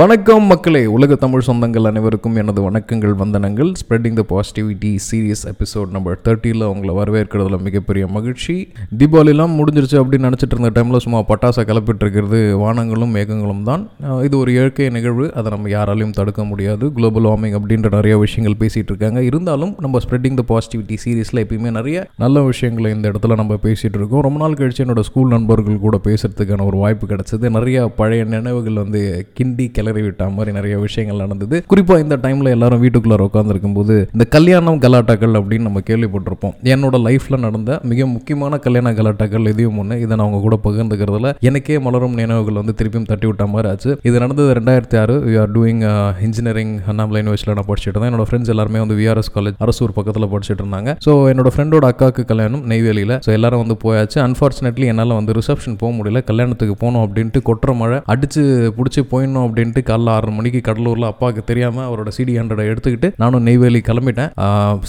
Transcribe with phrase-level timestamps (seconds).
[0.00, 3.68] வணக்கம் மக்களே உலக தமிழ் சொந்தங்கள் அனைவருக்கும் எனது வணக்கங்கள் வந்தனங்கள்.
[3.80, 8.54] Spreading the positivity series episode number தேர்ட்டியில் உங்களை வரவேற்கிறதுல மிகப்பெரிய மகிழ்ச்சி.
[8.98, 13.84] தீபாவளிலாம் முடிஞ்சிருச்சு அப்படின்னு நினச்சிட்டு இருந்த டைமில் சும்மா பட்டாசை கிளப்பிட்டு இருக்கிறது வானங்களும் மேகங்களும் தான்.
[14.26, 15.28] இது ஒரு இயற்கை நிகழ்வு.
[15.38, 16.92] அதை நம்ம யாராலையும் தடுக்க முடியாது.
[16.98, 19.22] குளோபல் வார்மிங் அப்படின்ற நிறைய விஷயங்கள் பேசிகிட்டு இருக்காங்க.
[19.30, 24.26] இருந்தாலும் நம்ம ஸ்ப்ரெட்டிங் த பாசிட்டிவிட்டி சீரியஸில் எப்பயுமே நிறைய நல்ல விஷயங்களை இந்த இடத்துல நம்ம பேசிகிட்டு இருக்கோம்.
[24.28, 27.54] ரொம்ப நாள் கழிச்சு என்னோட ஸ்கூல் நண்பர்கள் கூட பேசுறதுக்கான ஒரு வாய்ப்பு கிடச்சிது.
[27.58, 29.02] நிறைய பழைய நினைவுகள் வந்து
[29.40, 31.56] கிண்டி கிளறி விட்ட மாதிரி நிறைய விஷயங்கள் நடந்தது.
[31.72, 36.54] குறிப்பாக இந்த டைமில் எல்லாரும் வீட்டுக்குள்ளே உட்காந்துருக்கும் போது இந்த கல்யாணம் கலாட்டாக்கள் அப்படின்னு நம்ம கேள்விப்பட்டிருப்போம்.
[36.74, 41.76] என்னோட லைஃப்பில் நடந்த மிக முக்கியமான கல்யாண கலாட்டாக்கள் எதையும் ஒன்று இதை நான் உங்க கூட பகிர்ந்துக்கிறதுல எனக்கே
[41.86, 43.90] மலரும் நினைவுகள் வந்து திருப்பியும் தட்டி விட்ட மாதிரி ஆச்சு.
[44.08, 45.14] இது நடந்தது ரெண்டாயிரத்தி ஆறு.
[45.28, 45.82] We are doing
[46.28, 48.12] engineering Annamalai யூனிவர்சிட்டியில் நான் படிச்சுட்டு இருந்தேன்.
[48.12, 50.96] என்னோட ஃப்ரெண்ட்ஸ் எல்லாருமே வந்து விஆர்எஸ் காலேஜ் அரசூர் பக்கத்தில் படிச்சுட்டு இருந்தாங்க.
[51.06, 53.16] ஸோ என்னோட ஃப்ரெண்டோட அக்காவுக்கு கல்யாணம் நெய்வேலியில்.
[53.26, 54.18] ஸோ எல்லாரும் வந்து போயாச்சு.
[54.26, 56.22] அன்ஃபார்ச்சுனேட்லி என்னால் வந்து ரிசப்ஷன் போக முடியல.
[56.32, 58.42] கல்யாணத்துக்கு போகணும் அப்படின்ட்டு கொட்டுற மழை அடிச்சு
[58.78, 63.80] பிடிச்சி போயிடணும் அப்படின்ட்டு காலைல ஆறு மணிக்கு கடலூரில் அப்பாவுக்கு தெரியாமல் அவரோட சிடி ஹண்ட்ரடை எடுத்துக்கிட்டு நானும் நெய்வேலி
[63.86, 64.30] கிளம்பிட்டேன்.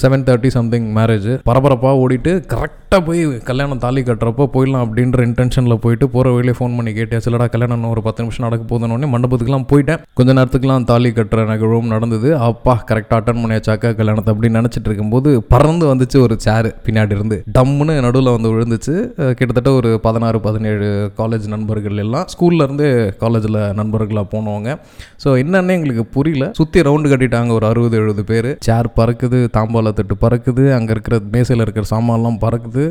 [0.02, 5.80] செவன் தேர்ட்டி சம்திங் மேரேஜ் பரபரப்பாக ஓடிட்டு கரெக்ட் கரெக்டாக போய் கல்யாணம் தாலி கட்டுறப்போ போயிடலாம் அப்படின்ற இன்டென்ஷனில்
[5.86, 7.22] போயிட்டு போகிற வழியிலே ஃபோன் பண்ணி கேட்டேன்.
[7.26, 10.00] சிலடா கல்யாணம் ஒரு பத்து நிமிஷம் நடக்க போதுன்னு மண்டபத்துக்குலாம் போயிட்டேன்.
[10.18, 12.30] கொஞ்ச நேரத்துக்குலாம் தாலி கட்டுற நிகழ்வும் நடந்தது.
[12.50, 17.40] அப்பா கரெக்டாக அட்டன் பண்ணியாச்சாக்கா கல்யாணத்தை அப்படின்னு நினச்சிட்டு இருக்கும்போது பறந்து வந்துச்சு ஒரு சேரு பின்னாடி இருந்து.
[17.58, 18.96] டம்முன்னு நடுவில் வந்து விழுந்துச்சு.
[19.42, 20.88] கிட்டத்தட்ட ஒரு பதினாறு பதினேழு
[21.20, 22.88] காலேஜ் நண்பர்கள் எல்லாம் ஸ்கூல்லேருந்து
[23.26, 24.78] காலேஜில் நண்பர்களாக போனவங்க.
[25.26, 26.50] ஸோ என்னென்ன எங்களுக்கு புரியல.
[26.62, 28.50] சுற்றி ரவுண்டு கட்டிட்டாங்க ஒரு அறுபது எழுபது பேர்.
[28.70, 30.66] சேர் பறக்குது தாம்பால பறக்குது.
[30.80, 32.76] அங்கே இருக்கிற மேசையில் இருக்கிற சாமான்லாம் பறக்குது.
[32.78, 32.86] வந்து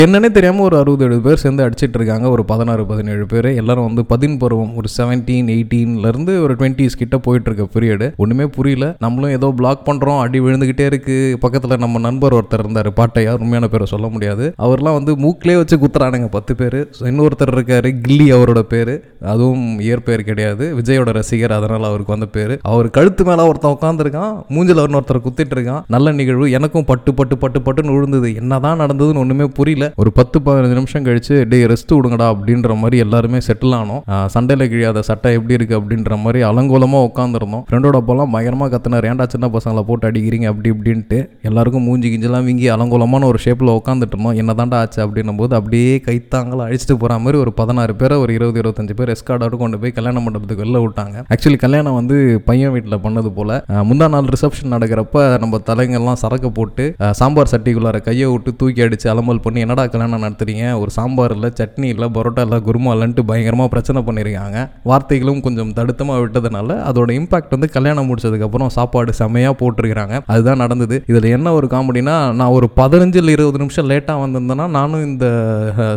[0.00, 2.26] என்னன்னே தெரியாமல் ஒரு அறுபது எழுபது பேர் சேர்ந்து அடிச்சிட்டு இருக்காங்க.
[2.34, 3.48] ஒரு பதினாறு பதினேழு பேர்.
[3.60, 8.86] எல்லாரும் வந்து பதின் பருவம் ஒரு செவன்டீன் எயிட்டீன்லேருந்து ஒரு டுவெண்ட்டிஸ் கிட்ட போயிட்டு இருக்க பீரியடு ஒன்றுமே புரியல.
[9.04, 11.16] நம்மளும் ஏதோ பிளாக் பண்ணுறோம் அடி விழுந்துக்கிட்டே இருக்கு.
[11.44, 12.90] பக்கத்தில் நம்ம நண்பர் ஒருத்தர் இருந்தார்.
[13.00, 14.46] பாட்டையா உண்மையான பேரை சொல்ல முடியாது.
[14.66, 16.78] அவர்லாம் வந்து மூக்கிலே வச்சு குத்துறானுங்க பத்து பேர்.
[17.10, 18.94] இன்னொருத்தர் இருக்காரு கில்லி அவரோட பேர்.
[19.32, 20.64] அதுவும் இயற்பெயர் கிடையாது.
[20.78, 22.54] விஜயோட ரசிகர் அதனால் அவருக்கு வந்த பேர்.
[22.70, 25.82] அவர் கழுத்து மேலே ஒருத்தன் உட்காந்துருக்கான் மூஞ்சில் ஒருத்தர் குத்திட்டு இருக்கான்.
[25.94, 26.46] நல்ல நிகழ்வு.
[26.58, 29.86] எனக்கும் பட்டு பட்டு பட்டு பட்டுன்னு விழுந்தது என்னதான் நடந்ததுன்னு ஒன்றுமே புரியல.
[30.02, 34.02] ஒரு பத்து பதினஞ்சு நிமிஷம் கழிச்சு டே ரெஸ்ட் விடுங்கடா அப்படின்ற மாதிரி எல்லாருமே செட்டில் ஆனோம்.
[34.34, 39.08] சண்டையில கிழியாத சட்டை எப்படி இருக்கு அப்படின்ற மாதிரி அலங்கோலமாக உட்காந்துருந்தோம் ஃப்ரெண்டோட அப்போல்லாம் பயங்கரமாக கத்துனார்.
[39.10, 40.46] ஏன்டா சின்ன பசங்களை போட்டு அடிக்கிறீங்க?
[40.52, 41.18] அப்படி இப்படின்ட்டு
[41.50, 44.38] எல்லாருக்கும் மூஞ்சி கிஞ்செல்லாம் வீங்கி அலங்கோலமான ஒரு ஷேப்பில் உட்காந்துட்டு இருந்தோம்.
[44.42, 45.00] என்னதான்டா ஆச்சு?
[45.06, 49.56] அப்படின்னும் போது அப்படியே கைத்தாங்களை அழிச்சிட்டு போகிற மாதிரி ஒரு பதினாறு பேரை ஒரு இருபது இருபத்தஞ்சு பேர் எஸ்கார்டோடு
[49.62, 51.16] கொண்டு போய் கல்யாணம் மண்டபத்துக்கு வெளில விட்டாங்க.
[51.34, 52.16] ஆக்சுவலி கல்யாணம் வந்து
[52.48, 53.54] பையன் வீட்டில் பண்ணது போல்.
[53.88, 56.84] முந்தா நாள் ரிசப்ஷன் நடக்கிறப்ப நம்ம தலைங்கெல்லாம் சரக்கு போட்டு
[57.20, 60.64] சாம்பார் சட்டிக்குள்ளார கையை விட்டு தூக்கி அடித்து அலம்பல் பண்ணி என்னடா கல்யாணம் நடத்துறீங்க?
[60.82, 64.58] ஒரு சாம்பார் இல்லை சட்னி இல்லை பரோட்டா இல்லை குருமா இல்லைன்ட்டு பயங்கரமாக பிரச்சனை பண்ணியிருக்காங்க
[64.90, 70.14] வார்த்தைகளும் கொஞ்சம் தடுத்தமாக விட்டதுனால அதோட இம்பாக்ட் வந்து கல்யாணம் முடிச்சதுக்கப்புறம் சாப்பாடு செமையாக போட்டிருக்கிறாங்க.
[70.34, 70.96] அதுதான் நடந்தது.
[71.10, 75.26] இதில் என்ன ஒரு காமெடினா நான் ஒரு பதினஞ்சில் இருபது நிமிஷம் லேட்டாக வந்திருந்தேன்னா நானும் இந்த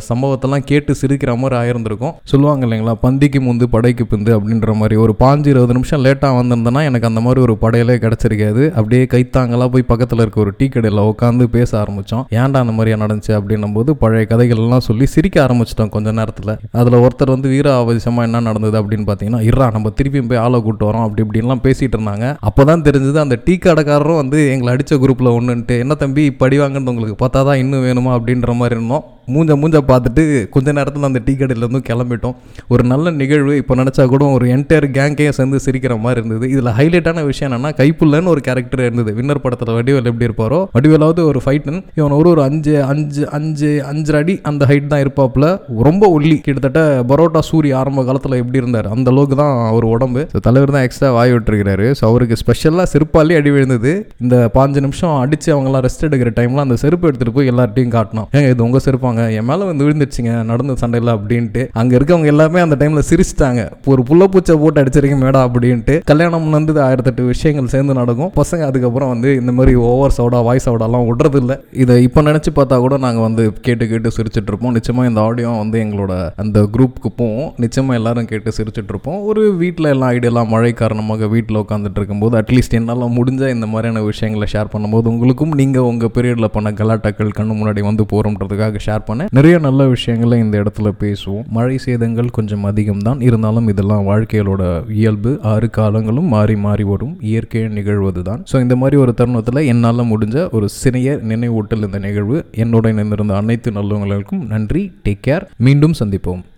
[0.10, 2.16] சம்பவத்தெல்லாம் கேட்டு சிரிக்கிற மாதிரி ஆயிருந்திருக்கும்.
[2.34, 4.98] சொல்லுவாங்க இல்லைங்களா பந்திக்கு முந்து படைக்கு பிந்து அப்படின்ற மாதிரி.
[5.06, 8.66] ஒரு பாஞ்சு இருபது நிமிஷம் லேட்டாக வந்திருந்தேன்னா எனக்கு அந்த மாதிரி ஒரு படையிலே கிடச்சிருக்காது.
[8.78, 13.04] அப்படியே கைத்தாங்களாக போய் பக்கத்தில் இருக்க ஒரு டீ கடையில் உட்காந்து பேச ஆரம்பித்தோம் ஏன்டா அந்த மாதிரி மாதிரியா
[13.04, 16.54] நடந்துச்சு அப்படின்னும் போது பழைய கதைகள் எல்லாம் சொல்லி சிரிக்க ஆரம்பிச்சிட்டோம் கொஞ்ச நேரத்தில்.
[16.82, 20.86] அதில் ஒருத்தர் வந்து வீர ஆவேசமாக என்ன நடந்தது அப்படின்னு பார்த்தீங்கன்னா இருறா நம்ம திருப்பியும் போய் ஆளை கூட்டு
[20.90, 22.28] வரோம் அப்படி இப்படின்லாம் பேசிட்டு இருந்தாங்க.
[22.50, 27.20] அப்போ தான் தெரிஞ்சது அந்த டீ கடைக்காரரும் வந்து எங்களை அடித்த குரூப்பில் ஒன்றுன்ட்டு என்ன தம்பி படிவாங்கன்னு உங்களுக்கு
[27.26, 28.14] பார்த்தா தான் இன்னும் வேணுமா?
[28.20, 29.06] அப்படின்ற மாதிரி இருந்தோம்.
[29.36, 30.24] மூஞ்ச மூஞ்ச பார்த்துட்டு
[30.56, 32.36] கொஞ்ச நேரத்தில் அந்த டீ கடையிலேருந்து கிளம்பிட்டோம்.
[32.74, 36.46] ஒரு நல்ல நிகழ்வு இப்போ நினச்சா கூட ஒரு என்டையர் கேங்கையும் சேர்ந்து சிரிக்கிற மாதிரி இருந்தது.
[36.54, 39.12] இதில் ஹைலைட்டான விஷயம் என்னன்னா கைப்புள்ளன்னு ஒரு கேரக்டர் இருந்தது.
[39.20, 44.14] வின்னர் படத்தில் வடிவேல் எப்படி இருப்பாரோ வடிவேலாவது ஒரு ஃபைட்டன் இவன் ஒரு ஒரு அஞ்சு அஞ்சு அஞ்சு அஞ்சு
[44.20, 45.46] அடி அந்த ஹைட் தான் இருப்பாப்புல.
[45.88, 46.38] ரொம்ப ஒல்லி.
[46.48, 46.82] கிட்டத்தட்ட
[47.12, 50.22] பரோட்டா சூரிய ஆரம்ப காலத்தில் எப்படி இருந்தார் அந்த அளவுக்கு தான் அவர் உடம்பு.
[50.34, 51.88] ஸோ தலைவர் தான் எக்ஸ்ட்ரா வாய் விட்டுருக்கிறாரு.
[52.00, 53.94] ஸோ அவருக்கு ஸ்பெஷலாக செருப்பாலே அடி விழுந்தது.
[54.26, 58.50] இந்த பாஞ்சு நிமிஷம் அடித்து அவங்களாம் ரெஸ்ட் எடுக்கிற டைமில் அந்த செருப்பு எடுத்துகிட்டு போய் எல்லார்ட்டையும் காட்டணும் ஏங்க
[58.54, 60.34] இது உங்கள் செருப்பாங்க என் மேலே வந்து விழுந்துருச்சுங்க.
[60.52, 61.64] நடந்த சண்டையில் அப்படின்ட்டு.
[61.82, 63.62] அங்கே இருக்கவங்க எல்லாமே அந்த டைமில் சிரிச்சிட்டாங்க.
[63.92, 65.96] ஒரு புள்ள பூச்சை போட்டு அடிச்சிருக்க மேடா அப்படின்ட்டு.
[66.12, 68.32] கல்யாணம் வந்து ஆயிரத்தெட்டு விஷயங்கள் சேர்ந்து நடக்கும்.
[68.42, 71.46] பசங்க அதுக்கப்புறம் வந்து இந்த மாதிரி ஓவர் சவுடா வாய்ஸ் சவுடாலாம் விடுறதில்ல.
[71.46, 74.74] இல்லை இதை இப்போ நினச்சி பார்த்தா கூட நாங்கள் வந்து கேட்டு கேட்டு சிரிச்சிட்டு இருப்போம்.
[74.78, 76.14] நிச்சயமாக இந்த ஆடியோ வந்து எங்களோட
[76.44, 79.20] அந்த குரூப்புக்கு போவோம் நிச்சயமாக எல்லாரும் கேட்டு சிரிச்சிட்டு இருப்போம்.
[79.30, 84.48] ஒரு வீட்டில் எல்லாம் ஐடியெல்லாம் மழை காரணமாக வீட்டில் உட்காந்துட்டு இருக்கும்போது அட்லீஸ்ட் என்னால் முடிஞ்ச இந்த மாதிரியான விஷயங்களை
[84.54, 89.56] ஷேர் பண்ணும்போது உங்களுக்கும் நீங்கள் உங்கள் பீரியடில் பண்ண கலாட்டாக்கள் கண்ணு முன்னாடி வந்து போகிறோம்ன்றதுக்காக ஷேர் பண்ணேன் நிறைய
[89.68, 91.46] நல்ல விஷயங்களை இந்த இடத்துல பேசுவோம்.
[91.58, 94.64] மழை சேதங்கள் கொஞ்சம் அதிகம் தான் இருந்தாலும் இதெல்லாம் வாழ்க்கையோட
[95.00, 95.34] இயல்பு.
[95.54, 97.16] ஆறு காலங்களும் மாறி மாறி வரும்.
[97.32, 102.38] இயற்கையை நிகழ்வது தான் ஸோ இந்த மாதிரி ஒரு தருணத்தில் என்னால் முடிஞ்ச ஒரு சிறிய நினைவூட்டல் இந்த நிகழ்வு.
[102.64, 104.84] என்னோட இணைந்திருந்த அனைத்து நல்லவங்களுக்கும் நன்றி.
[105.06, 106.42] டேக் கேர் மீண்டும் சந்திப்போம்.